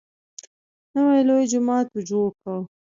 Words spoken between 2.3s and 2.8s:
کړ.